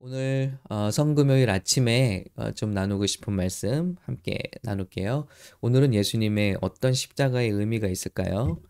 오늘 0.00 0.56
어, 0.68 0.90
성금요일 0.92 1.50
아침에 1.50 2.24
어, 2.36 2.52
좀 2.52 2.72
나누고 2.72 3.06
싶은 3.06 3.32
말씀 3.32 3.96
함께 4.04 4.38
나눌게요. 4.62 5.26
오늘은 5.60 5.92
예수님의 5.92 6.58
어떤 6.60 6.92
십자가의 6.92 7.50
의미가 7.50 7.88
있을까요? 7.88 8.60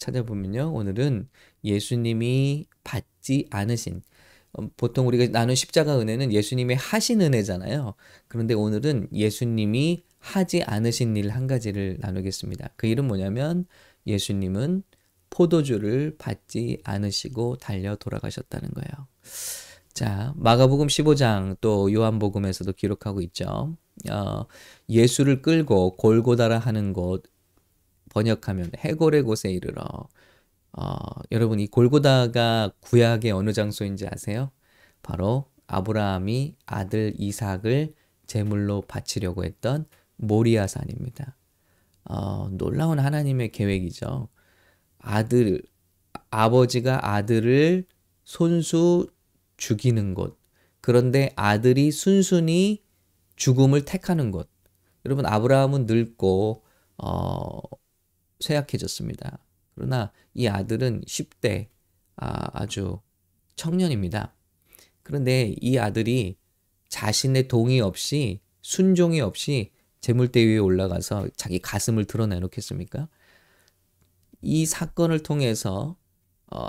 찾아보면요. 0.00 0.72
오늘은 0.74 1.28
예수님이 1.62 2.66
받지 2.82 3.46
않으신 3.50 4.02
어, 4.54 4.68
보통 4.76 5.06
우리가 5.06 5.26
나눈 5.28 5.54
십자가 5.54 6.00
은혜는 6.00 6.32
예수님의 6.32 6.76
하신 6.76 7.20
은혜잖아요. 7.22 7.94
그런데 8.26 8.54
오늘은 8.54 9.08
예수님이 9.12 10.02
하지 10.18 10.62
않으신 10.64 11.16
일 11.16 11.30
한 11.30 11.46
가지를 11.46 11.98
나누겠습니다. 12.00 12.70
그 12.76 12.88
일은 12.88 13.06
뭐냐면 13.06 13.66
예수님은 14.08 14.82
포도주를 15.30 16.16
받지 16.18 16.80
않으시고 16.84 17.56
달려 17.58 17.94
돌아가셨다는 17.96 18.70
거예요. 18.70 19.06
자, 19.94 20.32
마가복음 20.36 20.86
15장 20.86 21.56
또 21.60 21.92
요한복음에서도 21.92 22.72
기록하고 22.72 23.20
있죠. 23.22 23.76
어, 24.10 24.46
예수를 24.88 25.42
끌고 25.42 25.96
골고다라 25.96 26.58
하는 26.58 26.92
곳 26.94 27.24
번역하면 28.10 28.72
해골의 28.78 29.22
곳에 29.22 29.50
이르러 29.50 29.84
어, 30.72 30.96
여러분 31.30 31.60
이 31.60 31.66
골고다가 31.66 32.72
구약의 32.80 33.32
어느 33.32 33.52
장소인지 33.52 34.06
아세요? 34.06 34.50
바로 35.02 35.46
아브라함이 35.66 36.56
아들 36.64 37.12
이삭을 37.18 37.94
제물로 38.26 38.82
바치려고 38.82 39.44
했던 39.44 39.84
모리아산입니다. 40.16 41.36
어, 42.04 42.48
놀라운 42.52 42.98
하나님의 42.98 43.52
계획이죠. 43.52 44.28
아들 44.98 45.62
아버지가 46.30 47.14
아들을 47.14 47.84
손수 48.24 49.08
죽이는 49.62 50.14
곳. 50.14 50.40
그런데 50.80 51.32
아들이 51.36 51.92
순순히 51.92 52.82
죽음을 53.36 53.84
택하는 53.84 54.32
곳. 54.32 54.50
여러분 55.04 55.24
아브라함은 55.24 55.86
늙고 55.86 56.64
어, 56.98 57.60
쇠약해졌습니다. 58.40 59.38
그러나 59.76 60.10
이 60.34 60.48
아들은 60.48 61.02
10대 61.02 61.68
아, 62.16 62.60
아주 62.60 62.98
청년입니다. 63.54 64.34
그런데 65.04 65.54
이 65.60 65.78
아들이 65.78 66.36
자신의 66.88 67.46
동의 67.46 67.80
없이 67.80 68.40
순종이 68.62 69.20
없이 69.20 69.70
재물대 70.00 70.44
위에 70.44 70.58
올라가서 70.58 71.28
자기 71.36 71.60
가슴을 71.60 72.06
드러내놓겠습니까? 72.06 73.08
이 74.40 74.66
사건을 74.66 75.22
통해서 75.22 75.96
어, 75.96 76.01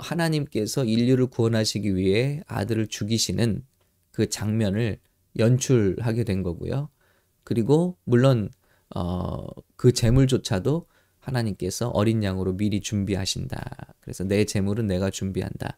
하나님께서 0.00 0.84
인류를 0.84 1.26
구원하시기 1.26 1.96
위해 1.96 2.42
아들을 2.46 2.86
죽이시는 2.86 3.64
그 4.10 4.28
장면을 4.28 4.98
연출하게 5.38 6.24
된 6.24 6.42
거고요. 6.42 6.88
그리고 7.42 7.96
물론 8.04 8.50
어, 8.94 9.46
그 9.76 9.92
재물조차도 9.92 10.86
하나님께서 11.18 11.88
어린 11.88 12.22
양으로 12.22 12.56
미리 12.56 12.80
준비하신다. 12.80 13.94
그래서 14.00 14.24
내 14.24 14.44
재물은 14.44 14.86
내가 14.86 15.10
준비한다. 15.10 15.76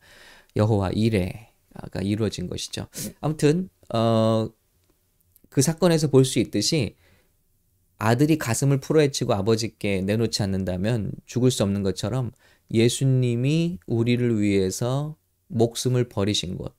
여호와 0.57 0.91
이래가 0.91 2.03
이루어진 2.03 2.49
것이죠. 2.49 2.89
아무튼 3.21 3.69
어, 3.95 4.49
그 5.49 5.63
사건에서 5.63 6.09
볼 6.09 6.25
수 6.25 6.39
있듯이 6.41 6.97
아들이 7.99 8.37
가슴을 8.37 8.81
풀어헤치고 8.81 9.33
아버지께 9.33 10.03
내놓지 10.03 10.43
않는다면 10.43 11.13
죽을 11.25 11.51
수 11.51 11.63
없는 11.63 11.83
것처럼 11.83 12.33
예수님이 12.71 13.79
우리를 13.87 14.41
위해서 14.41 15.17
목숨을 15.49 16.09
버리신 16.09 16.57
곳, 16.57 16.75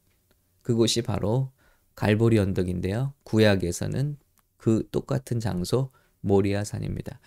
그곳이 0.62 1.02
바로 1.02 1.52
갈보리 1.96 2.38
언덕인데요. 2.38 3.14
구약에서는 3.24 4.18
그 4.58 4.88
똑같은 4.92 5.40
장소 5.40 5.92
모리아 6.22 6.64
산입니다. 6.64 7.20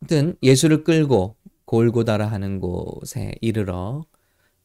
아무튼 0.00 0.36
예수를 0.42 0.84
끌고 0.84 1.36
골고다라 1.64 2.26
하는 2.26 2.60
곳에 2.60 3.34
이르러 3.40 4.04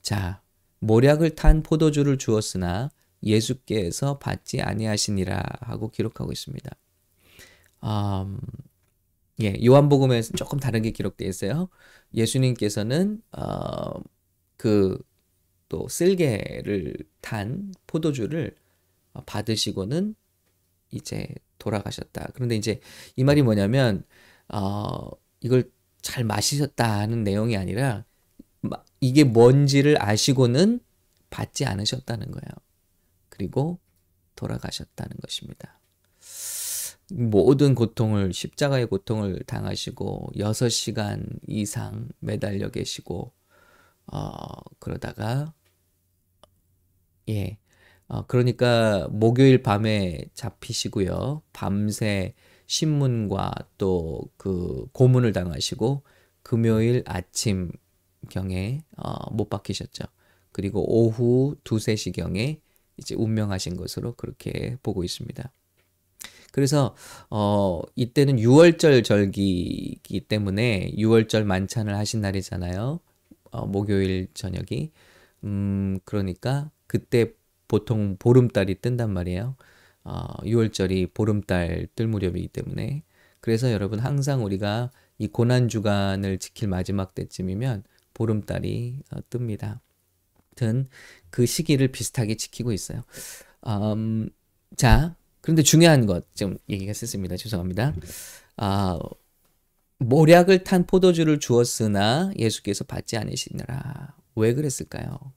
자 0.02 0.42
모략을 0.80 1.36
탄 1.36 1.64
포도주를 1.64 2.18
주었으나 2.18 2.90
예수께서 3.24 4.18
받지 4.20 4.62
아니하시니라 4.62 5.42
하고 5.62 5.90
기록하고 5.92 6.32
있습니다. 6.32 6.72
음, 7.84 8.40
예, 9.42 9.56
요한복음에서 9.64 10.34
조금 10.34 10.60
다르게 10.60 10.92
기록되어 10.92 11.28
있어요. 11.28 11.70
예수님께서는 12.14 13.22
어, 13.32 14.02
그또 14.58 15.88
쓸개를 15.88 16.96
탄 17.22 17.74
포도주를 17.88 18.56
받으시고는 19.26 20.16
이제 20.92 21.28
돌아가셨다. 21.58 22.32
그런데 22.34 22.56
이제 22.56 22.80
이 23.16 23.24
말이 23.24 23.42
뭐냐면 23.42 24.04
어, 24.50 25.10
이걸 25.42 25.72
잘 26.02 26.24
마시셨다는 26.24 27.24
내용이 27.24 27.56
아니라 27.58 28.06
이게 29.00 29.24
뭔지를 29.24 30.02
아시고는 30.02 30.82
받지 31.30 31.66
않으셨다는 31.66 32.32
거예요. 32.32 32.50
그리고 33.30 33.80
돌아가셨다는 34.36 35.18
것입니다. 35.22 35.80
모든 37.12 37.76
고통을 37.76 38.34
십자가의 38.34 38.88
고통을 38.88 39.44
당하시고 39.48 40.32
6시간 40.38 41.40
이상 41.48 42.10
매달려 42.20 42.70
계시고 42.70 43.34
어 44.12 44.40
그러다가 44.80 45.54
예. 47.30 47.58
어 48.08 48.26
그러니까 48.28 49.08
목요일 49.12 49.62
밤에 49.64 50.26
잡히시고요. 50.34 51.44
밤새 51.54 52.34
신문과 52.68 53.52
또 53.78 54.30
그 54.38 54.88
고문을 54.94 55.34
당하시고 55.34 56.04
금요일 56.44 57.04
아침 57.06 57.72
경에 58.30 58.84
어, 58.98 59.32
못 59.34 59.50
박히셨죠. 59.50 60.06
그리고 60.52 60.84
오후 60.88 61.56
두세 61.64 61.96
시경에 61.96 62.62
이제 62.98 63.16
운명하신 63.16 63.76
것으로 63.78 64.16
그렇게 64.16 64.78
보고 64.84 65.04
있습니다. 65.04 65.52
그래서 66.52 66.96
어 67.30 67.82
이때는 67.96 68.38
6월절 68.38 69.04
절기이기 69.04 70.22
때문에 70.22 70.92
6월절 70.98 71.44
만찬을 71.44 71.96
하신 71.96 72.22
날이잖아요. 72.22 73.00
어, 73.52 73.66
목요일 73.66 74.28
저녁이. 74.34 74.92
음 75.46 76.00
그러니까 76.06 76.72
그때 76.88 77.32
보통 77.68 78.18
보름달이 78.18 78.82
뜬단 78.82 79.12
말이에요. 79.12 79.56
어 80.04 80.26
6월절이 80.44 81.14
보름달 81.14 81.88
뜰 81.96 82.08
무렵이기 82.08 82.48
때문에 82.50 83.04
그래서 83.42 83.72
여러분 83.72 84.00
항상 84.00 84.44
우리가 84.44 84.92
이 85.18 85.28
고난 85.28 85.68
주간을 85.70 86.40
지킬 86.40 86.70
마지막 86.70 87.14
때쯤이면 87.16 87.84
보름달이 88.14 89.02
어, 89.12 89.20
뜹니다. 89.30 89.80
그 91.30 91.46
시기를 91.46 91.90
비슷하게 91.90 92.36
지키고 92.36 92.72
있어요. 92.74 93.04
음, 93.66 94.30
자, 94.76 95.16
그런데 95.42 95.62
중요한 95.64 96.06
것 96.06 96.26
좀 96.36 96.58
얘기가 96.70 96.94
셌습니다. 96.94 97.38
죄송합니다. 97.38 97.94
아, 98.58 99.00
모략을 100.00 100.64
탄 100.64 100.86
포도주를 100.86 101.40
주었으나 101.40 102.32
예수께서 102.38 102.84
받지 102.86 103.18
않으시느라 103.18 104.16
왜 104.36 104.54
그랬을까요? 104.54 105.34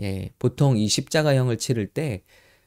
예, 0.00 0.30
보통 0.38 0.76
이 0.76 0.88
십자가형을 0.88 1.58
치를 1.58 1.88
때 1.88 2.22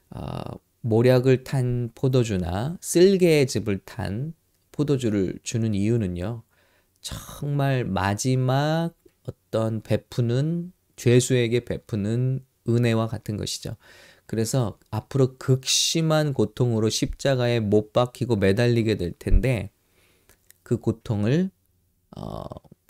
어, 0.09 0.41
모략을 0.81 1.43
탄 1.43 1.91
포도주나 1.95 2.77
쓸개즙을 2.81 3.79
탄 3.85 4.33
포도주를 4.71 5.39
주는 5.43 5.73
이유는요. 5.73 6.43
정말 7.01 7.85
마지막 7.85 8.91
어떤 9.27 9.81
베푸는 9.81 10.73
죄수에게 10.95 11.65
베푸는 11.65 12.43
은혜와 12.67 13.07
같은 13.07 13.37
것이죠. 13.37 13.75
그래서 14.31 14.79
앞으로 14.91 15.35
극심한 15.37 16.31
고통으로 16.31 16.89
십자가에 16.89 17.59
못 17.59 17.91
박히고 17.91 18.37
매달리게 18.37 18.95
될 18.95 19.11
텐데 19.11 19.71
그 20.63 20.77
고통을 20.77 21.51
어, 22.15 22.45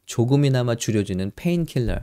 조금이나마 0.05 0.75
줄여주는 0.75 1.31
painkiller, 1.35 1.97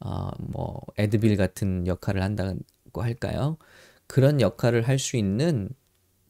어, 0.00 0.30
뭐 0.38 0.82
Advil 0.98 1.38
같은 1.38 1.86
역할을 1.86 2.22
한다고 2.22 2.60
할까요? 3.00 3.56
그런 4.06 4.42
역할을 4.42 4.86
할 4.86 4.98
수 4.98 5.16
있는 5.16 5.70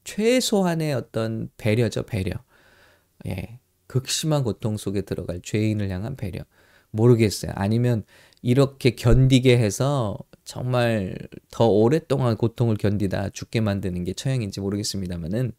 최소한의 0.05 0.95
어떤 0.95 1.51
배려죠, 1.57 2.05
배려. 2.05 2.35
예, 3.27 3.59
극심한 3.89 4.45
고통 4.45 4.77
속에 4.77 5.03
들어갈 5.03 5.41
죄인을 5.43 5.91
향한 5.91 6.15
배려. 6.15 6.45
모르겠어요. 6.93 7.51
아니면 7.57 8.05
이렇게 8.43 8.95
견디게 8.95 9.59
해서 9.59 10.19
정말 10.45 11.17
더 11.51 11.67
오랫동안 11.67 12.37
고통을 12.37 12.77
견디다 12.77 13.31
죽게 13.31 13.61
만드는 13.61 14.05
게 14.05 14.13
처형인지 14.13 14.61
모르겠습니다만은 14.61 15.53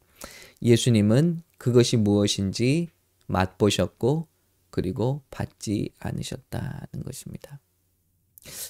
예수님은 0.61 1.43
그것이 1.57 1.97
무엇인지 1.97 2.89
맛보셨고 3.27 4.27
그리고 4.69 5.23
받지 5.31 5.89
않으셨다는 5.99 7.03
것입니다. 7.03 7.59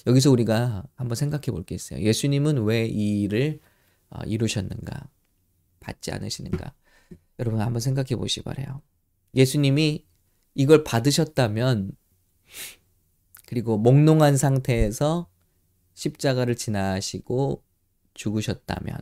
여기서 0.06 0.30
우리가 0.30 0.84
한번 0.94 1.16
생각해 1.16 1.46
볼 1.50 1.64
게 1.64 1.74
있어요. 1.74 2.00
예수님은 2.00 2.64
왜 2.64 2.86
이 2.86 3.22
일을 3.22 3.60
어, 4.08 4.20
이루셨는가? 4.24 5.08
받지 5.80 6.12
않으시는가? 6.12 6.72
여러분 7.38 7.60
한번 7.60 7.80
생각해 7.80 8.16
보시 8.16 8.42
바래요. 8.42 8.80
예수님이 9.34 10.04
이걸 10.54 10.84
받으셨다면 10.84 11.92
그리고 13.46 13.76
몽롱한 13.76 14.36
상태에서 14.36 15.28
십자가를 15.96 16.54
지나시고 16.54 17.64
죽으셨다면 18.14 18.98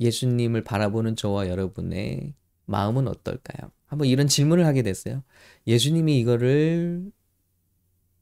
예수님을 0.00 0.64
바라보는 0.64 1.14
저와 1.14 1.48
여러분의 1.48 2.34
마음은 2.64 3.06
어떨까요? 3.06 3.70
한번 3.86 4.08
이런 4.08 4.26
질문을 4.28 4.64
하게 4.64 4.82
됐어요. 4.82 5.22
예수님이 5.66 6.18
이거를 6.20 7.12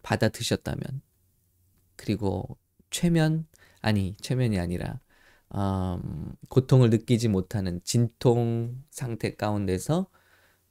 받아 0.03 0.29
드셨다면 0.29 1.03
그리고 1.97 2.59
최면 2.91 3.47
아니 3.81 4.17
최면이 4.21 4.59
아니라 4.59 5.01
음, 5.55 6.35
고통을 6.49 6.91
느끼지 6.91 7.29
못하는 7.29 7.81
진통 7.85 8.83
상태 8.91 9.37
가운데서 9.37 10.11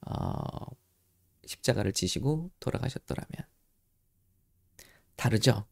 어, 0.02 0.66
십자가를 1.46 1.94
지시고 1.94 2.52
돌아가셨더라면 2.60 3.48
다르죠? 5.16 5.66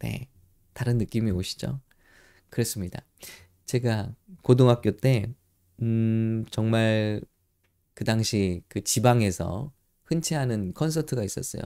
네, 0.00 0.28
다른 0.74 0.98
느낌이 0.98 1.30
오시죠? 1.30 1.80
그렇습니다. 2.50 3.02
제가 3.66 4.14
고등학교 4.42 4.92
때 4.96 5.34
음, 5.82 6.44
정말 6.50 7.22
그 7.94 8.04
당시 8.04 8.62
그 8.68 8.82
지방에서 8.84 9.72
흔치 10.04 10.34
않은 10.36 10.74
콘서트가 10.74 11.24
있었어요. 11.24 11.62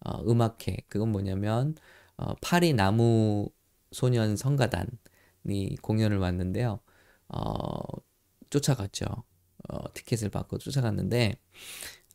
어, 0.00 0.22
음악회. 0.30 0.78
그건 0.88 1.12
뭐냐면 1.12 1.74
어, 2.16 2.34
파리 2.42 2.72
나무 2.74 3.48
소년 3.92 4.36
성가단이 4.36 5.76
공연을 5.82 6.18
왔는데요. 6.18 6.80
어, 7.28 7.80
쫓아갔죠. 8.50 9.06
어, 9.68 9.94
티켓을 9.94 10.30
받고 10.30 10.58
쫓아갔는데 10.58 11.34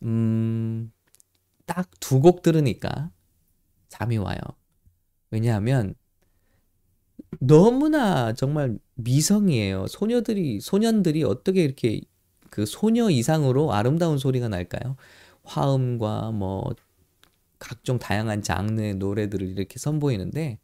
음, 0.04 0.92
딱 1.66 1.90
두 2.02 2.22
곡 2.22 2.42
들으니까 2.44 3.12
잠이 3.90 4.18
와요. 4.18 4.40
왜냐하면 5.32 5.96
너무나 7.40 8.34
정말 8.34 8.78
미성이에요. 8.96 9.88
소녀들이 9.88 10.60
소년들이 10.60 11.24
어떻게 11.24 11.64
이렇게 11.64 12.02
그 12.50 12.66
소녀 12.66 13.10
이상으로 13.10 13.74
아름다운 13.74 14.18
소리가 14.18 14.50
날까요? 14.50 14.96
화음과 15.44 16.32
뭐 16.32 16.70
각종 17.60 18.00
다양한 18.00 18.42
장르의 18.44 18.96
노래들을 18.96 19.48
이렇게 19.48 19.80
선보이는데 19.80 20.60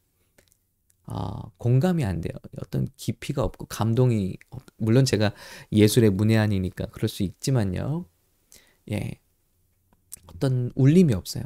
아, 1.05 1.41
공감이 1.57 2.03
안 2.03 2.19
돼요. 2.19 2.33
어떤 2.61 2.87
깊이가 2.97 3.41
없고 3.43 3.67
감동이 3.67 4.37
없, 4.49 4.61
물론 4.77 5.05
제가 5.05 5.33
예술의 5.71 6.09
문외한이니까 6.11 6.87
그럴 6.87 7.07
수 7.07 7.23
있지만요. 7.23 8.05
예. 8.91 9.13
어떤 10.27 10.71
울림이 10.75 11.13
없어요. 11.13 11.43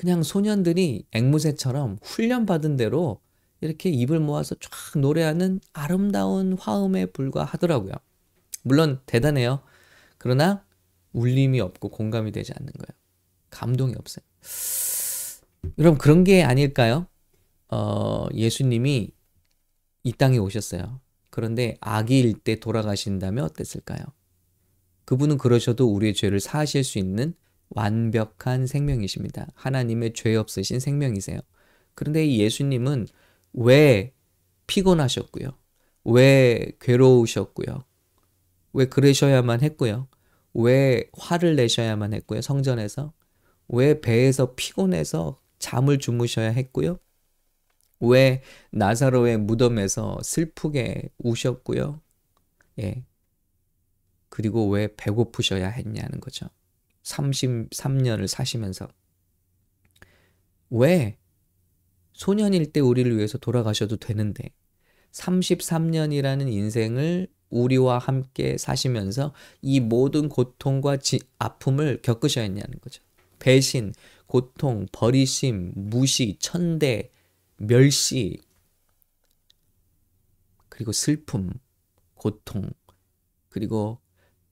그냥 0.00 0.22
소년들이 0.22 1.04
앵무새처럼 1.12 1.98
훈련받은 2.00 2.78
대로 2.78 3.20
이렇게 3.60 3.90
입을 3.90 4.18
모아서 4.18 4.54
쫙 4.54 4.98
노래하는 4.98 5.60
아름다운 5.74 6.56
화음에 6.58 7.04
불과하더라고요. 7.04 7.92
물론 8.62 9.02
대단해요. 9.04 9.60
그러나 10.16 10.64
울림이 11.12 11.60
없고 11.60 11.90
공감이 11.90 12.32
되지 12.32 12.54
않는 12.58 12.72
거예요. 12.72 12.98
감동이 13.50 13.92
없어요. 13.98 14.24
여러분 15.76 15.98
그런 15.98 16.24
게 16.24 16.44
아닐까요? 16.44 17.06
어, 17.68 18.26
예수님이 18.32 19.10
이 20.02 20.12
땅에 20.14 20.38
오셨어요. 20.38 20.98
그런데 21.28 21.76
아기일 21.82 22.38
때 22.38 22.58
돌아가신다면 22.58 23.44
어땠을까요? 23.44 24.02
그분은 25.04 25.36
그러셔도 25.36 25.92
우리의 25.92 26.14
죄를 26.14 26.40
사하실 26.40 26.84
수 26.84 26.98
있는 26.98 27.34
완벽한 27.70 28.66
생명이십니다. 28.66 29.48
하나님의 29.54 30.12
죄 30.12 30.34
없으신 30.36 30.80
생명이세요. 30.80 31.40
그런데 31.94 32.24
이 32.24 32.40
예수님은 32.40 33.06
왜 33.52 34.12
피곤하셨고요? 34.66 35.50
왜 36.04 36.72
괴로우셨고요? 36.80 37.84
왜 38.72 38.84
그러셔야만 38.86 39.62
했고요? 39.62 40.08
왜 40.54 41.04
화를 41.16 41.56
내셔야만 41.56 42.14
했고요? 42.14 42.40
성전에서? 42.40 43.12
왜 43.68 44.00
배에서 44.00 44.54
피곤해서 44.54 45.40
잠을 45.58 45.98
주무셔야 45.98 46.50
했고요? 46.50 46.98
왜 48.00 48.42
나사로의 48.72 49.38
무덤에서 49.38 50.18
슬프게 50.22 51.10
우셨고요? 51.18 52.00
예. 52.80 53.04
그리고 54.28 54.68
왜 54.68 54.88
배고프셔야 54.96 55.68
했냐는 55.68 56.20
거죠. 56.20 56.48
33년을 57.02 58.26
사시면서. 58.26 58.88
왜 60.70 61.18
소년일 62.12 62.72
때 62.72 62.80
우리를 62.80 63.16
위해서 63.16 63.38
돌아가셔도 63.38 63.96
되는데 63.96 64.52
33년이라는 65.12 66.52
인생을 66.52 67.28
우리와 67.50 67.98
함께 67.98 68.56
사시면서 68.56 69.34
이 69.60 69.80
모든 69.80 70.28
고통과 70.28 70.96
지, 70.96 71.18
아픔을 71.38 72.00
겪으셔야 72.02 72.44
했냐는 72.44 72.78
거죠. 72.80 73.02
배신, 73.38 73.92
고통, 74.26 74.86
버리심, 74.92 75.72
무시, 75.74 76.36
천대, 76.38 77.10
멸시, 77.56 78.38
그리고 80.68 80.92
슬픔, 80.92 81.50
고통, 82.14 82.70
그리고 83.48 83.98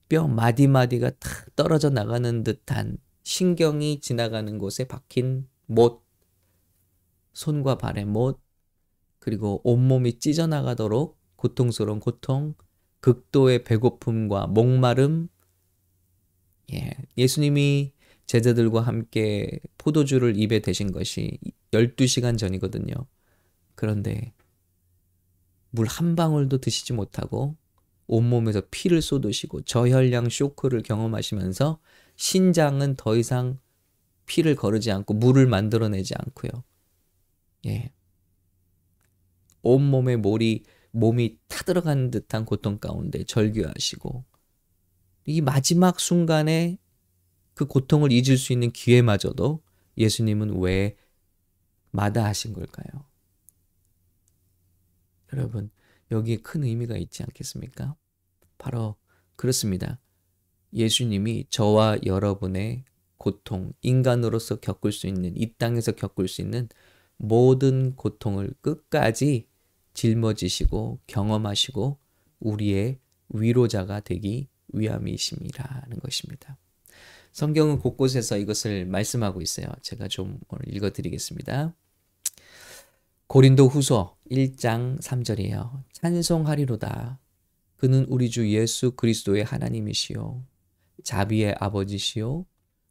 뼈 0.09 0.27
마디마디가 0.27 1.11
탁 1.19 1.55
떨어져 1.55 1.89
나가는 1.89 2.43
듯한 2.43 2.97
신경이 3.23 4.01
지나가는 4.01 4.57
곳에 4.57 4.85
박힌 4.85 5.47
못, 5.67 6.03
손과 7.33 7.77
발의 7.77 8.05
못, 8.05 8.41
그리고 9.19 9.61
온몸이 9.63 10.19
찢어나가도록 10.19 11.19
고통스러운 11.35 11.99
고통, 11.99 12.55
극도의 13.01 13.63
배고픔과 13.63 14.47
목마름, 14.47 15.29
예, 16.73 16.91
예수님이 17.17 17.93
제자들과 18.25 18.81
함께 18.81 19.59
포도주를 19.77 20.37
입에 20.37 20.59
대신 20.59 20.91
것이 20.91 21.39
12시간 21.71 22.37
전이거든요. 22.37 22.93
그런데 23.75 24.33
물 25.71 25.87
한 25.87 26.15
방울도 26.15 26.59
드시지 26.59 26.93
못하고 26.93 27.55
온몸에서 28.09 28.63
피를 28.71 29.03
쏟으시고 29.03 29.61
저혈량 29.61 30.29
쇼크를 30.29 30.81
경험하시면서 30.81 31.79
신장은 32.15 32.95
더 32.95 33.15
이상 33.15 33.59
피를 34.25 34.55
거르지 34.55 34.91
않고 34.91 35.13
물을 35.13 35.45
만들어내지 35.45 36.15
않고요. 36.17 36.63
예. 37.67 37.93
온몸에 39.61 40.15
몰이 40.15 40.63
몸이 40.91 41.37
타들어간 41.47 42.09
듯한 42.09 42.45
고통 42.45 42.79
가운데 42.79 43.23
절규하시고 43.23 44.25
이 45.25 45.41
마지막 45.41 45.99
순간에 45.99 46.79
그 47.53 47.65
고통을 47.65 48.11
잊을 48.11 48.37
수 48.37 48.53
있는 48.53 48.71
기회마저도 48.71 49.61
예수님은 49.97 50.59
왜 50.59 50.95
마다하신 51.91 52.53
걸까요? 52.53 53.05
여러분, 55.33 55.69
여기에 56.09 56.37
큰 56.37 56.63
의미가 56.63 56.97
있지 56.97 57.21
않겠습니까? 57.21 57.95
바로 58.59 58.95
그렇습니다. 59.35 59.99
예수님이 60.73 61.47
저와 61.49 61.97
여러분의 62.05 62.83
고통, 63.17 63.73
인간으로서 63.81 64.59
겪을 64.59 64.91
수 64.91 65.07
있는, 65.07 65.35
이 65.35 65.53
땅에서 65.57 65.93
겪을 65.93 66.27
수 66.27 66.41
있는 66.41 66.69
모든 67.17 67.95
고통을 67.95 68.53
끝까지 68.61 69.47
짊어지시고 69.93 70.99
경험하시고 71.07 71.97
우리의 72.39 72.99
위로자가 73.29 74.01
되기 74.01 74.47
위함이심이라는 74.69 75.99
것입니다. 75.99 76.57
성경은 77.33 77.79
곳곳에서 77.79 78.37
이것을 78.37 78.85
말씀하고 78.85 79.41
있어요. 79.41 79.67
제가 79.81 80.07
좀 80.07 80.39
오늘 80.47 80.73
읽어 80.73 80.91
드리겠습니다. 80.91 81.75
고린도 83.27 83.67
후서 83.67 84.17
1장 84.31 84.99
3절이에요. 85.01 85.83
찬송하리로다. 85.91 87.19
그는 87.79 88.05
우리 88.09 88.29
주 88.29 88.51
예수 88.51 88.91
그리스도의 88.91 89.45
하나님이시요. 89.45 90.43
자비의 91.01 91.55
아버지시요. 91.59 92.45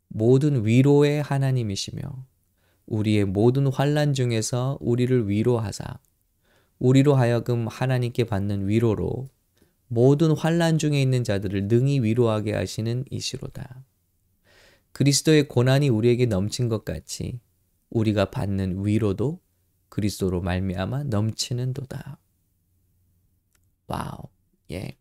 모든 0.09 0.65
위로의 0.65 1.21
하나님이시며 1.21 2.01
우리의 2.87 3.27
모든 3.27 3.67
환란 3.67 4.15
중에서 4.15 4.79
우리를 4.81 5.29
위로하사 5.29 5.99
우리로 6.79 7.17
하여금 7.17 7.69
하나님께 7.69 8.25
받는 8.25 8.67
위로로 8.67 9.29
모든 9.89 10.35
환란 10.35 10.79
중에 10.79 11.03
있는 11.03 11.23
자들을 11.23 11.69
능히 11.69 12.01
위로하게 12.01 12.55
하시는 12.55 13.05
이시로다. 13.11 13.85
그리스도의 14.93 15.49
고난이 15.49 15.91
우리에게 15.91 16.25
넘친 16.25 16.71
것 16.71 16.87
같이 16.87 17.41
우리가 17.91 18.31
받는 18.31 18.87
위로도 18.87 19.39
그리스도로 19.91 20.41
말미암아 20.41 21.05
넘치는도다. 21.05 22.19
wow. 23.89 24.38
예. 24.71 24.97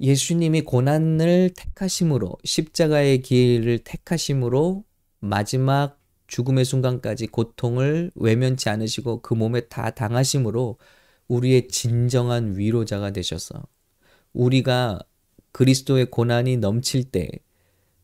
예수님이 0.00 0.62
고난을 0.62 1.50
택하심으로 1.56 2.36
십자가의 2.44 3.22
길을 3.22 3.78
택하심으로 3.84 4.84
마지막 5.20 6.00
죽음의 6.26 6.64
순간까지 6.64 7.28
고통을 7.28 8.10
외면치 8.14 8.68
않으시고 8.68 9.22
그 9.22 9.34
몸에 9.34 9.60
다 9.68 9.90
당하심으로 9.90 10.78
우리의 11.28 11.68
진정한 11.68 12.56
위로자가 12.56 13.12
되셔서 13.12 13.62
우리가 14.32 15.00
그리스도의 15.52 16.10
고난이 16.10 16.56
넘칠 16.56 17.04
때 17.04 17.28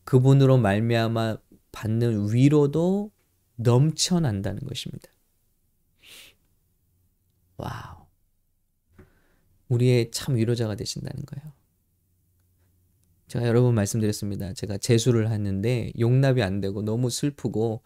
그분으로 0.05 0.57
말미암아 0.57 1.37
받는 1.71 2.33
위로도 2.33 3.11
넘쳐난다는 3.55 4.61
것입니다. 4.61 5.09
wow. 7.57 7.98
우리의 9.69 10.11
참 10.11 10.35
위로자가 10.35 10.75
되신다는 10.75 11.25
거예요. 11.25 11.53
제가 13.27 13.47
여러 13.47 13.61
번 13.61 13.75
말씀드렸습니다. 13.75 14.53
제가 14.53 14.77
재수를 14.77 15.31
했는데 15.31 15.91
용납이 15.99 16.41
안 16.41 16.61
되고 16.61 16.81
너무 16.81 17.09
슬프고 17.09 17.83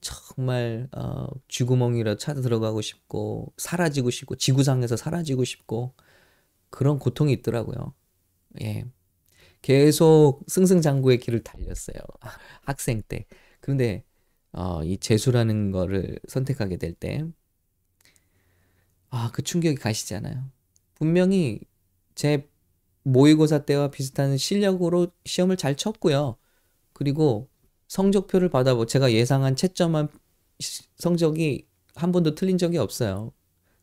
정말 0.00 0.88
어, 0.92 1.26
쥐구멍이라 1.48 2.18
찾아 2.18 2.42
들어가고 2.42 2.82
싶고 2.82 3.52
사라지고 3.56 4.10
싶고 4.10 4.36
지구상에서 4.36 4.96
사라지고 4.96 5.44
싶고 5.44 5.94
그런 6.70 6.98
고통이 6.98 7.32
있더라고요. 7.32 7.94
예. 8.62 8.84
계속 9.62 10.42
승승장구의 10.46 11.18
길을 11.18 11.42
달렸어요. 11.42 11.96
학생 12.62 13.02
때. 13.08 13.24
그런데 13.60 14.04
어, 14.52 14.84
이 14.84 14.98
재수라는 14.98 15.72
거를 15.72 16.18
선택하게 16.28 16.76
될 16.76 16.92
때, 16.94 17.24
아, 19.10 19.30
그 19.32 19.42
충격이 19.42 19.76
가시잖아요. 19.76 20.50
분명히 20.94 21.60
제 22.14 22.48
모의고사 23.02 23.64
때와 23.64 23.90
비슷한 23.90 24.36
실력으로 24.36 25.08
시험을 25.24 25.56
잘 25.56 25.76
쳤고요. 25.76 26.36
그리고 26.92 27.48
성적표를 27.88 28.48
받아보 28.48 28.86
제가 28.86 29.12
예상한 29.12 29.56
채점한 29.56 30.08
성적이 30.96 31.66
한 31.94 32.12
번도 32.12 32.34
틀린 32.34 32.58
적이 32.58 32.78
없어요. 32.78 33.32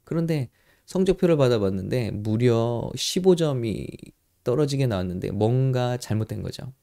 그런데 0.04 0.50
성적표를 0.86 1.38
받아봤는데 1.38 2.12
무려 2.12 2.92
15점이 2.96 3.88
떨어지게 4.44 4.88
나왔는데 4.88 5.32
뭔가 5.32 5.98
잘못된 5.98 6.42
거죠. 6.42 6.74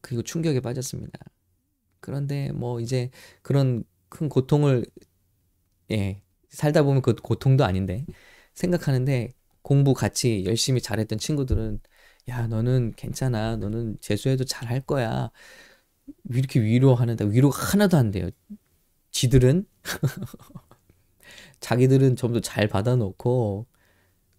그리고 0.00 0.22
충격에 0.22 0.60
빠졌습니다. 0.60 1.18
그런데 2.00 2.52
뭐 2.52 2.80
이제 2.80 3.10
그런 3.42 3.84
큰 4.08 4.28
고통을 4.28 4.86
예 5.90 6.22
살다 6.50 6.82
보면 6.82 7.02
그 7.02 7.14
고통도 7.14 7.64
아닌데 7.64 8.06
생각하는데 8.54 9.30
공부 9.62 9.94
같이 9.94 10.44
열심히 10.46 10.80
잘했던 10.80 11.18
친구들은 11.18 11.80
야 12.28 12.46
너는 12.46 12.92
괜찮아 12.96 13.56
너는 13.56 13.98
재수해도 14.00 14.44
잘할 14.44 14.80
거야 14.82 15.30
이렇게 16.30 16.60
위로하는데 16.60 17.24
위로가 17.26 17.58
하나도 17.72 17.96
안 17.96 18.10
돼요. 18.10 18.30
지들은 19.12 19.66
자기들은 21.60 22.16
전부 22.16 22.40
잘 22.40 22.68
받아놓고 22.68 23.66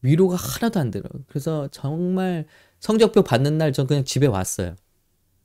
위로가 0.03 0.37
하나도 0.37 0.79
안 0.81 0.91
들어요. 0.91 1.11
그래서 1.27 1.69
정말 1.71 2.47
성적표 2.79 3.23
받는 3.23 3.57
날 3.57 3.73
전 3.73 3.87
그냥 3.87 4.03
집에 4.05 4.27
왔어요. 4.27 4.75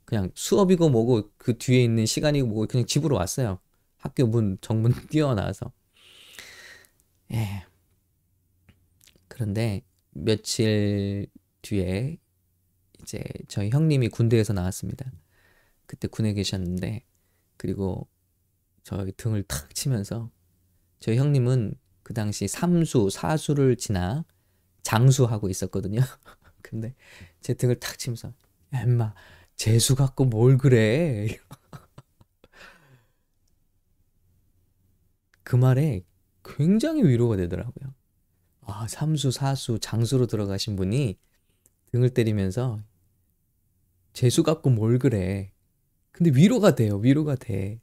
그냥 0.04 0.30
수업이고 0.34 0.90
뭐고 0.90 1.30
그 1.38 1.58
뒤에 1.58 1.84
있는 1.84 2.06
시간이고 2.06 2.46
뭐고 2.48 2.66
그냥 2.68 2.86
집으로 2.86 3.16
왔어요. 3.16 3.60
학교 3.98 4.26
문 4.26 4.58
정문 4.62 4.92
뛰어나와서. 5.10 5.72
예. 7.34 7.66
그런데 9.26 9.82
며칠 10.10 11.26
뒤에 11.62 12.18
이제 13.02 13.24
저희 13.48 13.70
형님이 13.70 14.08
군대에서 14.08 14.52
나왔습니다. 14.52 15.10
그때 15.86 16.06
군에 16.06 16.32
계셨는데 16.32 17.04
그리고 17.56 18.08
저희 18.84 19.12
등을 19.12 19.42
탁 19.42 19.74
치면서 19.74 20.30
저희 21.00 21.16
형님은 21.16 21.74
그 22.02 22.14
당시 22.14 22.46
삼수, 22.46 23.10
사수를 23.10 23.76
지나 23.76 24.24
장수하고 24.82 25.48
있었거든요. 25.48 26.00
근데 26.62 26.94
제 27.40 27.54
등을 27.54 27.80
탁 27.80 27.98
치면서 27.98 28.32
야 28.74 28.82
임마 28.82 29.14
재수 29.56 29.96
갖고 29.96 30.24
뭘 30.24 30.56
그래 30.56 31.26
그 35.42 35.56
말에 35.56 36.04
굉장히 36.44 37.02
위로가 37.02 37.36
되더라고요. 37.36 37.94
아, 38.62 38.86
삼수, 38.88 39.30
사수, 39.30 39.78
장수로 39.78 40.26
들어가신 40.26 40.76
분이 40.76 41.18
등을 41.92 42.10
때리면서 42.10 42.80
재수 44.12 44.42
갖고 44.42 44.70
뭘 44.70 44.98
그래. 44.98 45.52
근데 46.12 46.30
위로가 46.34 46.74
돼요. 46.74 46.96
위로가 46.96 47.34
돼. 47.34 47.80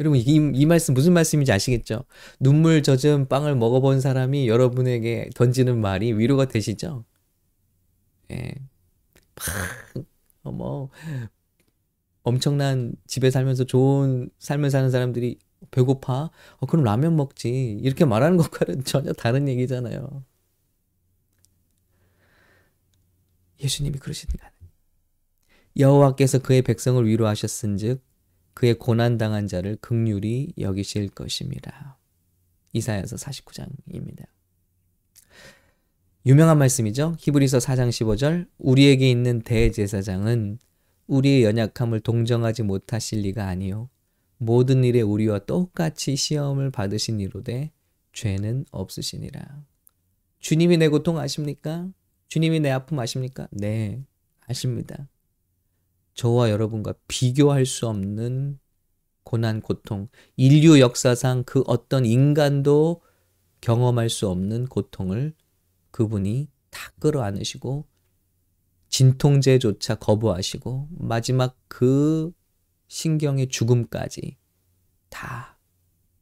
여러분 0.00 0.18
이, 0.18 0.24
이 0.24 0.66
말씀 0.66 0.94
무슨 0.94 1.12
말씀인지 1.12 1.52
아시겠죠? 1.52 2.04
눈물 2.40 2.82
젖은 2.82 3.28
빵을 3.28 3.56
먹어본 3.56 4.00
사람이 4.00 4.48
여러분에게 4.48 5.30
던지는 5.34 5.80
말이 5.80 6.12
위로가 6.12 6.46
되시죠? 6.46 7.04
예. 8.30 8.54
뭐 10.42 10.90
엄청난 12.22 12.94
집에 13.06 13.30
살면서 13.30 13.64
좋은 13.64 14.30
삶을 14.38 14.70
사는 14.70 14.90
사람들이 14.90 15.38
배고파? 15.72 16.30
어, 16.58 16.66
그럼 16.66 16.84
라면 16.84 17.16
먹지. 17.16 17.78
이렇게 17.82 18.04
말하는 18.04 18.36
것과는 18.36 18.84
전혀 18.84 19.12
다른 19.12 19.48
얘기잖아요. 19.48 20.24
예수님이 23.60 23.98
그러시니까 23.98 24.50
여호와께서 25.78 26.40
그의 26.40 26.62
백성을 26.62 27.04
위로하셨은즉 27.06 28.02
그의 28.54 28.74
고난 28.74 29.18
당한 29.18 29.46
자를 29.46 29.76
극률이 29.76 30.54
여기실 30.58 31.08
것입니다. 31.08 31.98
이사야서 32.72 33.16
49장입니다. 33.16 34.26
유명한 36.26 36.58
말씀이죠. 36.58 37.16
히브리서 37.18 37.58
4장 37.58 37.88
15절 37.88 38.48
우리에게 38.58 39.10
있는 39.10 39.40
대제사장은 39.42 40.58
우리의 41.06 41.44
연약함을 41.44 42.00
동정하지 42.00 42.62
못하실 42.62 43.20
리가 43.22 43.46
아니요 43.46 43.88
모든 44.42 44.82
일에 44.82 45.00
우리와 45.00 45.40
똑같이 45.40 46.16
시험을 46.16 46.72
받으신 46.72 47.20
이로되 47.20 47.70
죄는 48.12 48.66
없으시니라. 48.72 49.64
주님이 50.40 50.78
내 50.78 50.88
고통 50.88 51.18
아십니까? 51.18 51.88
주님이 52.26 52.58
내 52.58 52.70
아픔 52.70 52.98
아십니까? 52.98 53.46
네, 53.52 54.02
아십니다. 54.46 55.08
저와 56.14 56.50
여러분과 56.50 56.94
비교할 57.06 57.64
수 57.66 57.86
없는 57.86 58.58
고난, 59.22 59.60
고통, 59.60 60.08
인류 60.36 60.80
역사상 60.80 61.44
그 61.44 61.62
어떤 61.66 62.04
인간도 62.04 63.00
경험할 63.60 64.10
수 64.10 64.28
없는 64.28 64.66
고통을 64.66 65.34
그분이 65.92 66.48
다 66.70 66.92
끌어안으시고 66.98 67.86
진통제조차 68.88 69.94
거부하시고 69.94 70.88
마지막 70.90 71.56
그 71.68 72.32
신경의 72.92 73.48
죽음까지 73.48 74.36
다 75.08 75.56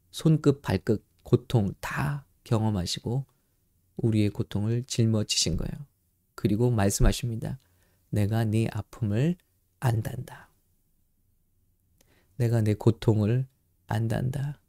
손끝 0.09 0.61
발끝 0.61 1.03
고통 1.21 1.73
다 1.81 2.25
경험하시고 2.45 3.25
우리의 3.97 4.29
고통을 4.29 4.85
짊어지신 4.85 5.57
거예요. 5.57 5.85
그리고 6.33 6.71
말씀하십니다. 6.71 7.59
내가 8.09 8.45
네 8.45 8.69
아픔을 8.71 9.35
안단다. 9.81 10.49
내가 12.37 12.61
내 12.61 12.73
고통을 12.73 13.47
안단다. 13.87 14.61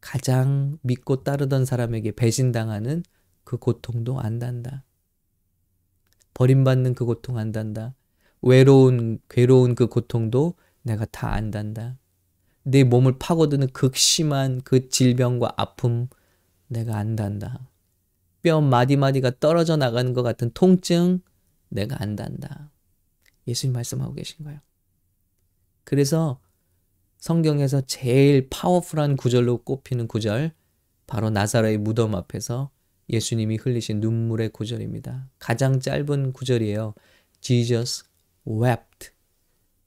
가장 0.00 0.78
믿고 0.80 1.24
따르던 1.24 1.66
사람에게 1.66 2.12
배신당하는 2.12 3.02
그 3.44 3.58
고통도 3.58 4.18
안단다. 4.18 4.86
버림받는 6.32 6.94
그 6.94 7.04
고통 7.04 7.36
안단다. 7.36 7.94
외로운, 8.40 9.20
괴로운 9.28 9.74
그 9.74 9.86
고통도 9.86 10.54
내가 10.82 11.04
다 11.06 11.32
안단다. 11.32 11.98
내 12.62 12.84
몸을 12.84 13.18
파고드는 13.18 13.68
극심한 13.68 14.60
그 14.62 14.88
질병과 14.88 15.54
아픔 15.56 16.08
내가 16.68 16.96
안단다. 16.96 17.68
뼈 18.42 18.60
마디마디가 18.60 19.38
떨어져 19.40 19.76
나가는 19.76 20.12
것 20.12 20.22
같은 20.22 20.50
통증 20.54 21.20
내가 21.68 22.02
안단다. 22.02 22.70
예수님 23.46 23.72
말씀하고 23.72 24.14
계신 24.14 24.44
거예요. 24.44 24.60
그래서 25.84 26.40
성경에서 27.18 27.82
제일 27.82 28.48
파워풀한 28.48 29.16
구절로 29.16 29.58
꼽히는 29.58 30.08
구절, 30.08 30.52
바로 31.06 31.28
나사로의 31.28 31.78
무덤 31.78 32.14
앞에서 32.14 32.70
예수님이 33.10 33.56
흘리신 33.56 34.00
눈물의 34.00 34.50
구절입니다. 34.50 35.28
가장 35.38 35.80
짧은 35.80 36.32
구절이에요. 36.32 36.94
Jesus 37.40 38.04
wept. 38.46 39.10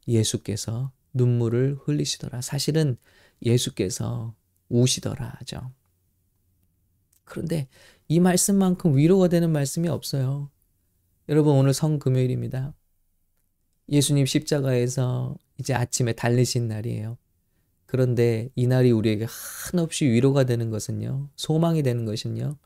예수께서 0.08 0.92
눈물을 1.14 1.78
흘리시더라. 1.84 2.42
사실은 2.42 2.98
예수께서 3.42 4.36
우시더라 4.70 5.36
하죠. 5.40 5.72
그런데 7.24 7.68
이 8.08 8.20
말씀만큼 8.20 8.98
위로가 8.98 9.28
되는 9.28 9.52
말씀이 9.52 9.88
없어요. 9.88 10.50
여러분 11.30 11.56
오늘 11.56 11.74
성금요일입니다. 11.74 12.74
예수님 13.90 14.26
십자가에서 14.26 15.38
이제 15.60 15.74
아침에 15.74 16.14
달리신 16.14 16.68
날이에요. 16.68 17.18
그런데 17.86 18.50
이 18.56 18.66
날이 18.66 18.92
우리에게 18.92 19.28
한없이 19.72 20.06
위로가 20.06 20.46
되는 20.46 20.70
것은요. 20.70 21.30
소망이 21.36 21.84
되는 21.84 22.06
것은요. 22.06 22.58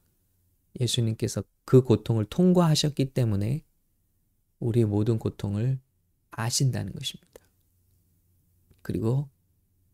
예수님께서 0.80 1.44
그 1.66 1.82
고통을 1.82 2.26
통과하셨기 2.26 3.14
때문에 3.14 3.64
우리의 4.60 4.86
모든 4.86 5.20
고통을 5.20 5.80
아신다는 6.32 6.94
것입니다. 6.94 7.27
그리고 8.88 9.28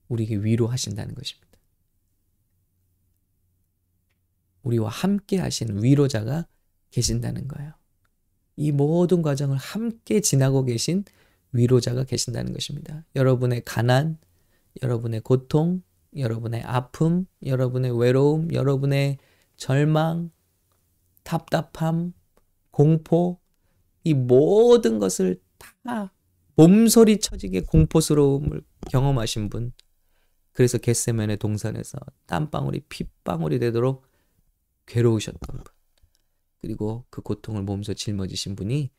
우리에게 0.07 0.35
위로하신다는 0.35 1.15
것입니다. 1.15 1.49
우리와 4.61 4.87
함께 4.87 5.39
하신 5.39 5.83
위로자가 5.83 6.47
계신다는 6.91 7.47
거예요. 7.47 7.73
이 8.55 8.71
모든 8.71 9.23
과정을 9.23 9.57
함께 9.57 10.21
지나고 10.21 10.63
계신 10.63 11.05
위로자가 11.53 12.03
계신다는 12.03 12.53
것입니다. 12.53 13.03
여러분의 13.15 13.63
가난, 13.65 14.19
여러분의 14.83 15.21
고통, 15.21 15.81
여러분의 16.15 16.61
아픔, 16.61 17.25
여러분의 17.43 17.99
외로움, 17.99 18.53
여러분의 18.53 19.17
절망, 19.57 20.29
답답함, 21.23 22.13
공포, 22.69 23.39
이 24.03 24.13
모든 24.13 24.99
것을 24.99 25.41
다 25.57 26.13
몸소리 26.55 27.19
쳐지게 27.19 27.61
공포스러움을 27.61 28.61
경험하신 28.89 29.49
분. 29.49 29.73
그래서 30.51 30.77
겟세면의 30.77 31.37
동산에서 31.37 31.97
땀방울이 32.27 32.81
핏방울이 32.89 33.59
되도록 33.59 34.05
괴로우셨던 34.85 35.63
분. 35.63 35.73
그리고 36.61 37.05
그 37.09 37.21
고통을 37.21 37.63
몸소 37.63 37.95
짊어지신 37.95 38.55
분이 38.55 38.91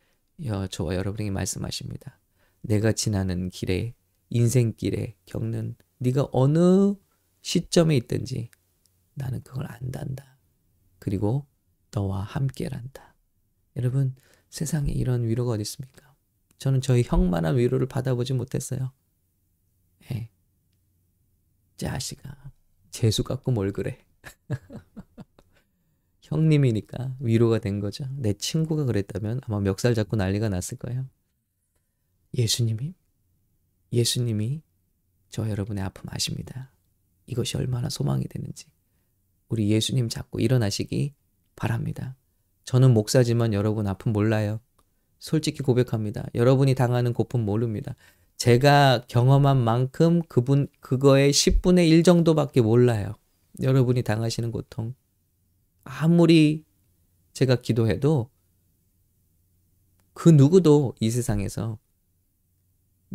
저와 0.71 0.97
여러분에게 0.97 1.31
말씀하십니다. 1.31 2.21
내가 2.63 2.93
지나는 2.93 3.51
길에 3.51 3.95
인생길에 4.31 5.17
겪는 5.27 5.77
네가 5.99 6.29
어느 6.33 6.95
시점에 7.43 7.97
있든지 7.99 8.51
나는 9.15 9.43
그걸 9.43 9.67
안단다. 9.71 10.39
그리고 10.99 11.47
너와 11.93 12.23
함께란다. 12.23 13.15
여러분 13.77 14.17
세상에 14.51 14.91
이런 14.91 15.25
위로가 15.25 15.53
어디 15.53 15.63
있습니까? 15.63 16.15
저는 16.59 16.81
저희 16.81 17.03
형만한 17.05 17.59
위로를 17.59 17.87
받아보지 17.87 18.33
못했어요. 18.33 18.93
예. 21.85 21.89
자식아 21.89 22.53
재수 22.91 23.25
갖고 23.25 23.51
뭘 23.53 23.73
그래. 23.73 23.99
형님이니까 26.23 27.17
위로가 27.21 27.59
된 27.59 27.81
거죠. 27.81 28.07
내 28.17 28.33
친구가 28.33 28.85
그랬다면 28.85 29.41
아마 29.45 29.61
멱살 29.61 29.95
잡고 29.95 30.17
난리가 30.17 30.49
났을 30.49 30.79
거예요. 30.79 31.07
예수님이 32.37 32.95
예수님이 33.93 34.63
저 35.29 35.49
여러분의 35.49 35.85
아픔 35.85 36.09
아십니다. 36.11 36.73
이것이 37.27 37.57
얼마나 37.57 37.89
소망이 37.89 38.25
되는지 38.27 38.67
우리 39.49 39.71
예수님 39.71 40.09
잡고 40.09 40.41
일어나시기 40.41 41.15
바랍니다. 41.57 42.17
저는 42.65 42.93
목사지만 42.95 43.53
여러분 43.53 43.87
아픔 43.87 44.13
몰라요. 44.13 44.61
솔직히 45.19 45.63
고백합니다. 45.63 46.27
여러분이 46.35 46.75
당하는 46.75 47.13
고품 47.13 47.45
모릅니다. 47.45 47.95
제가 48.45 49.07
경험한 49.09 49.57
만큼 49.57 50.21
그분 50.29 50.69
그거의 50.81 51.33
10분의 51.33 51.89
1 51.89 52.03
정도밖에 52.03 52.61
몰라요. 52.61 53.15
여러분이 53.63 54.03
당하시는 54.03 54.51
고통 54.53 54.95
아무리 55.83 56.63
제가 57.33 57.63
기도해도 57.63 58.29
그 60.13 60.29
누구도 60.29 60.95
이 61.01 61.11
세상에서 61.11 61.79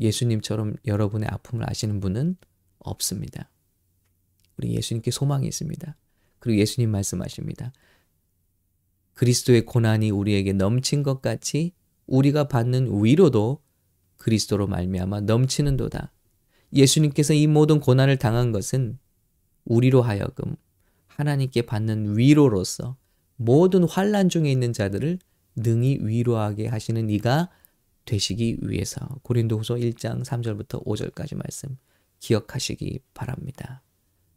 예수님처럼 0.02 0.78
여러분의 0.88 1.30
아픔을 1.30 1.70
아시는 1.70 2.00
분은 2.00 2.36
없습니다. 2.80 3.52
우리 4.58 4.74
예수님께 4.74 5.12
소망이 5.12 5.48
있습니다. 5.48 5.96
그리고 6.39 6.60
예수님 6.60 6.89
말씀하십니다. 6.89 7.72
그리스도의 9.13 9.68
고난이 9.68 10.10
우리에게 10.10 10.54
넘친 10.54 11.04
것 11.04 11.22
같이 11.22 11.76
우리가 12.08 12.48
받는 12.48 13.04
위로도 13.04 13.62
그리스도로 14.20 14.68
말미암아 14.68 15.22
넘치는도다. 15.22 16.12
예수님께서 16.74 17.34
이 17.34 17.48
모든 17.48 17.80
고난을 17.80 18.18
당한 18.18 18.52
것은 18.52 19.00
우리로 19.66 20.04
하여금 20.04 20.56
하나님께 21.08 21.64
받는 21.64 22.18
위로로서 22.18 22.96
모든 23.36 23.84
환란 23.84 24.30
중에 24.30 24.52
있는 24.52 24.72
자들을 24.72 25.18
능히 25.56 25.98
위로하게 26.02 26.68
하시는 26.68 27.10
이가 27.10 27.50
되시기 28.06 28.58
위해서 28.62 29.08
고린도후서 29.24 29.76
1장 29.76 30.24
3절부터 30.24 30.86
5절까지 30.86 31.36
말씀 31.36 31.78
기억하시기 32.20 33.00
바랍니다. 33.14 33.82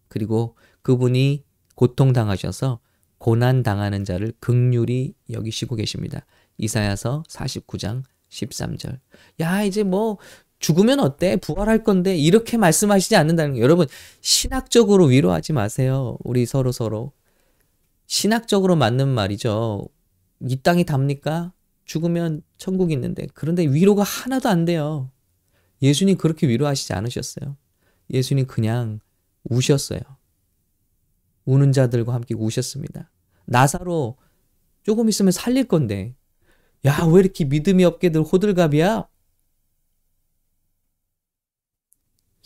그리고 0.08 0.56
그분이 0.82 1.44
고통 1.74 2.12
당하셔서 2.12 2.80
고난 3.18 3.62
당하는 3.62 4.04
자를 4.04 4.32
극률이 4.40 5.14
여기시고 5.30 5.76
계십니다. 5.76 6.26
이사야서 6.58 7.22
49장 7.28 8.02
13절. 8.32 8.98
야, 9.40 9.62
이제 9.62 9.82
뭐 9.82 10.18
죽으면 10.58 11.00
어때? 11.00 11.36
부활할 11.36 11.82
건데 11.82 12.16
이렇게 12.16 12.56
말씀하시지 12.56 13.16
않는다는 13.16 13.54
거. 13.54 13.60
여러분 13.60 13.86
신학적으로 14.20 15.06
위로하지 15.06 15.52
마세요. 15.52 16.16
우리 16.24 16.46
서로 16.46 16.72
서로 16.72 17.12
신학적으로 18.06 18.76
맞는 18.76 19.08
말이죠. 19.08 19.88
이 20.40 20.56
땅이 20.56 20.84
답니까? 20.84 21.52
죽으면 21.84 22.42
천국이 22.58 22.94
있는데 22.94 23.26
그런데 23.34 23.64
위로가 23.64 24.02
하나도 24.02 24.48
안 24.48 24.64
돼요. 24.64 25.10
예수님 25.82 26.16
그렇게 26.16 26.46
위로하시지 26.48 26.92
않으셨어요. 26.92 27.56
예수님 28.10 28.46
그냥 28.46 29.00
우셨어요. 29.44 30.00
우는 31.44 31.72
자들과 31.72 32.14
함께 32.14 32.34
우셨습니다. 32.34 33.10
나사로 33.46 34.16
조금 34.84 35.08
있으면 35.08 35.32
살릴 35.32 35.64
건데 35.64 36.14
야 36.86 37.06
왜 37.06 37.20
이렇게 37.20 37.44
믿음이 37.44 37.84
없게들 37.84 38.22
호들갑이야? 38.22 39.08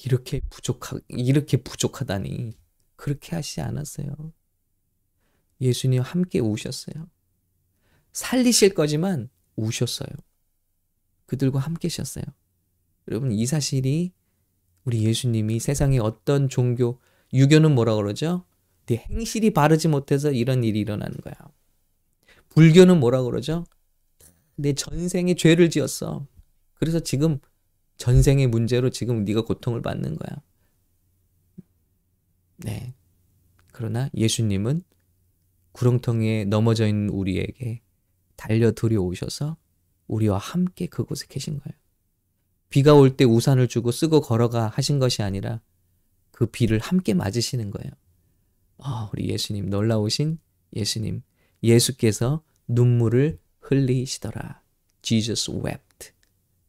이렇게 0.05 0.41
부족하 0.51 0.99
이렇게 1.09 1.57
부족하다니 1.57 2.53
그렇게 2.97 3.35
하시지 3.35 3.61
않았어요. 3.61 4.15
예수님 5.61 6.03
함께 6.03 6.39
우셨어요. 6.39 7.09
살리실 8.13 8.75
거지만 8.75 9.31
우셨어요. 9.57 10.09
그들과 11.27 11.61
함께 11.61 11.89
셨어요. 11.89 12.25
여러분 13.09 13.33
이 13.33 13.47
사실이 13.47 14.13
우리 14.85 15.05
예수님이 15.05 15.61
세상에 15.61 15.99
어떤 15.99 16.49
종교 16.49 17.01
유교는 17.33 17.75
뭐라 17.75 17.97
그러죠? 17.97 18.45
네 18.87 18.97
행실이 19.11 19.51
바르지 19.53 19.89
못해서 19.89 20.31
이런 20.31 20.63
일이 20.63 20.81
일어나는 20.81 21.17
거야. 21.19 21.35
불교는 22.51 23.01
뭐라 23.01 23.23
그러죠? 23.23 23.65
내 24.57 24.73
전생에 24.73 25.35
죄를 25.35 25.71
지었어. 25.71 26.27
그래서 26.75 27.01
지금 27.01 27.39
전생의 27.99 28.49
문제로 28.49 28.91
지금 28.91 29.25
네가 29.25 29.43
고통을 29.43 29.83
받는 29.83 30.17
거야. 30.17 30.43
네. 32.59 32.95
그러나 33.73 34.09
예수님은 34.15 34.83
구렁텅이에 35.73 36.47
넘어져 36.47 36.87
있는 36.87 37.11
우리에게 37.11 37.83
달려 38.37 38.73
들여오셔서 38.73 39.57
우리와 40.07 40.39
함께 40.39 40.87
그곳에 40.87 41.27
계신 41.29 41.59
거예요. 41.59 41.77
비가 42.71 42.95
올 42.95 43.17
때 43.17 43.25
우산을 43.25 43.69
주고 43.69 43.91
쓰고 43.91 44.21
걸어가 44.23 44.69
하신 44.69 44.99
것이 44.99 45.23
아니라 45.23 45.61
그 46.31 46.47
비를 46.47 46.79
함께 46.79 47.15
맞으시는 47.15 47.71
거예요. 47.71 47.93
아, 48.79 49.11
우리 49.13 49.29
예수님 49.29 49.71
놀라우신 49.71 50.39
예수님. 50.75 51.23
예수께서 51.63 52.43
눈물을 52.69 53.39
흘리시더라. 53.69 54.63
Jesus 55.03 55.51
wept. 55.51 56.13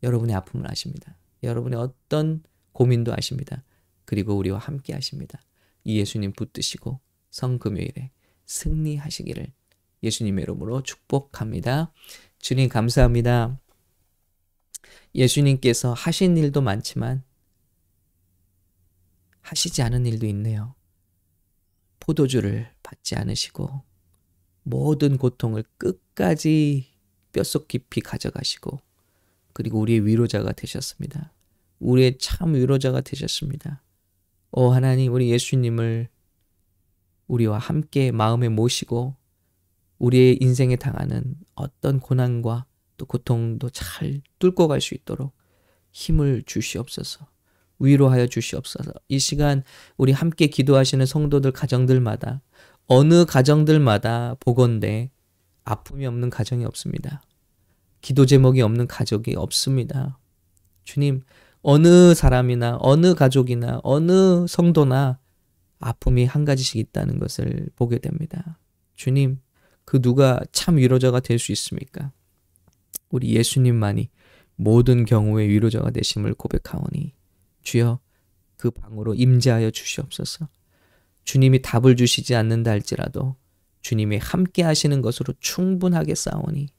여러분의 0.04 0.36
아픔을 0.36 0.70
아십니다. 0.70 1.18
여러분의 1.44 1.80
어떤 1.80 2.44
고민도 2.72 3.14
아십니다. 3.14 3.64
그리고 4.06 4.36
우리와 4.36 4.58
함께 4.58 4.94
하십니다. 4.94 5.42
이 5.84 6.00
예수님 6.00 6.34
붙드시고 6.34 7.00
성금요일에 7.30 8.12
승리하시기를 8.46 9.52
예수님의 10.04 10.44
이름으로 10.44 10.84
축복합니다. 10.84 11.92
주님 12.40 12.70
감사합니다. 12.70 13.60
예수님께서 15.16 15.94
하신 15.94 16.38
일도 16.38 16.62
많지만 16.62 17.24
하시지 19.42 19.82
않은 19.82 20.06
일도 20.06 20.26
있네요. 20.28 20.76
포도주를 22.00 22.72
받지 22.84 23.16
않으시고 23.16 23.87
모든 24.70 25.18
고통을 25.18 25.64
끝까지 25.78 26.88
뼛속 27.32 27.68
깊이 27.68 28.02
가져가시고 28.02 28.82
그리고 29.54 29.80
우리의 29.80 30.06
위로자가 30.06 30.52
되셨습니다. 30.52 31.32
우리의 31.80 32.18
참 32.18 32.54
위로자가 32.54 33.02
되셨습니다. 33.02 33.82
오 34.52 34.70
하나님 34.70 35.14
우리 35.14 35.32
예수님을 35.32 36.10
우리와 37.28 37.58
함께 37.58 38.12
마음에 38.12 38.50
모시고 38.50 39.16
우리의 40.00 40.38
인생에 40.42 40.76
당하는 40.76 41.36
어떤 41.56 42.00
고난과 42.00 42.66
또 42.98 43.06
고통도 43.06 43.70
잘 43.70 44.22
뚫고 44.40 44.68
갈 44.68 44.82
수 44.82 44.94
있도록 44.96 45.34
힘을 45.92 46.44
주시옵소서. 46.46 47.26
위로하여 47.80 48.28
주시옵소서. 48.28 48.92
이 49.08 49.20
시간 49.20 49.64
우리 49.98 50.12
함께 50.12 50.48
기도하시는 50.48 51.06
성도들 51.06 51.52
가정들마다 51.52 52.42
어느 52.88 53.26
가정들마다 53.26 54.36
보건대 54.39 55.12
아픔이 55.63 56.06
없는 56.06 56.30
가정이 56.30 56.65
없습니다. 56.65 57.21
기도 58.02 58.26
제목이 58.26 58.62
없는 58.62 58.88
가족이 58.88 59.36
없습니다. 59.36 60.17
주님, 60.86 61.21
어느 61.62 62.13
사람이나 62.13 62.78
어느 62.80 63.13
가족이나 63.13 63.82
어느 63.84 64.47
성도나 64.47 65.19
아픔이 65.80 66.26
한 66.26 66.45
가지씩 66.45 66.78
있다는 66.78 67.19
것을 67.19 67.67
보게 67.76 68.00
됩니다. 68.00 68.58
주님, 68.95 69.41
그 69.84 70.02
누가 70.02 70.39
참 70.52 70.78
위로자가 70.78 71.19
될 71.19 71.39
수 71.39 71.52
있습니까? 71.52 72.12
우리 73.10 73.36
예수님만이 73.36 74.10
모든 74.56 75.06
경우에 75.06 75.47
위로자가 75.47 75.91
되심을 75.91 76.34
고백하오니 76.34 77.13
주여 77.63 78.00
그 78.58 78.71
방으로 78.71 79.13
임재하여 79.13 79.71
주시옵소서. 79.71 80.47
주님이 81.28 81.62
답을 81.62 81.98
주시지 81.98 82.36
않는다 82.36 82.72
할지라도 82.72 83.36
주님이 83.82 84.18
함께 84.18 84.63
하시는 84.63 85.02
것으로 85.02 85.34
충분하게 85.42 86.16
싸우니 86.16 86.70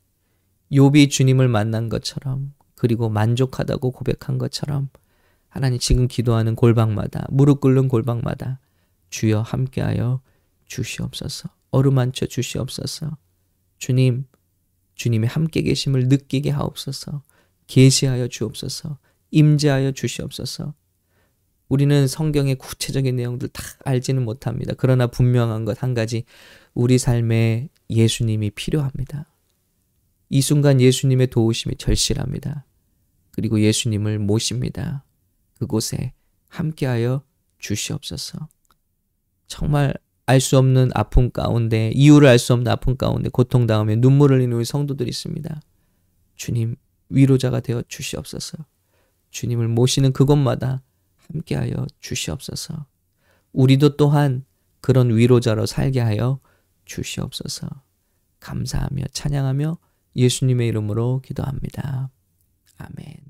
욥이 0.72 1.10
주님을 1.10 1.48
만난 1.48 1.90
것처럼 1.90 2.54
그리고 2.74 3.10
만족하다고 3.10 3.90
고백한 3.90 4.38
것처럼 4.38 4.88
하나님 5.50 5.78
지금 5.78 6.08
기도하는 6.08 6.54
골방마다 6.54 7.26
무릎 7.28 7.60
꿇는 7.60 7.88
골방마다 7.88 8.58
주여 9.10 9.42
함께하여 9.42 10.22
주시옵소서. 10.64 11.50
어루만져 11.70 12.24
주시옵소서. 12.24 13.18
주님 13.76 14.26
주님의 14.94 15.28
함께 15.28 15.60
계심을 15.60 16.08
느끼게 16.08 16.48
하옵소서. 16.48 17.22
계시하여 17.66 18.28
주옵소서. 18.28 18.96
임재하여 19.30 19.92
주시옵소서. 19.92 20.72
우리는 21.68 22.06
성경의 22.06 22.56
구체적인 22.56 23.16
내용들 23.16 23.48
다 23.48 23.62
알지는 23.84 24.24
못합니다. 24.24 24.74
그러나 24.76 25.06
분명한 25.06 25.64
것 25.64 25.82
한 25.82 25.94
가지 25.94 26.24
우리 26.74 26.98
삶에 26.98 27.68
예수님이 27.90 28.50
필요합니다. 28.50 29.26
이 30.30 30.40
순간 30.40 30.80
예수님의 30.80 31.28
도우심이 31.28 31.76
절실합니다. 31.76 32.64
그리고 33.32 33.60
예수님을 33.60 34.18
모십니다. 34.18 35.04
그곳에 35.58 36.12
함께하여 36.48 37.22
주시옵소서. 37.58 38.48
정말 39.46 39.94
알 40.26 40.40
수 40.40 40.58
없는 40.58 40.90
아픔 40.94 41.30
가운데, 41.30 41.90
이유를 41.94 42.28
알 42.28 42.38
수 42.38 42.52
없는 42.52 42.70
아픔 42.70 42.96
가운데, 42.96 43.30
고통 43.30 43.66
다음에 43.66 43.96
눈물을 43.96 44.36
흘리는 44.36 44.62
성도들이 44.64 45.08
있습니다. 45.08 45.62
주님, 46.36 46.76
위로자가 47.08 47.60
되어 47.60 47.82
주시옵소서. 47.88 48.58
주님을 49.30 49.68
모시는 49.68 50.12
그곳마다 50.12 50.82
함께하여 51.32 51.86
주시옵소서. 52.00 52.86
우리도 53.52 53.96
또한 53.96 54.44
그런 54.80 55.14
위로자로 55.16 55.66
살게 55.66 56.00
하여 56.00 56.40
주시옵소서. 56.84 57.68
감사하며 58.40 59.04
찬양하며 59.12 59.78
예수님의 60.16 60.68
이름으로 60.68 61.20
기도합니다. 61.24 62.10
아멘. 62.78 63.27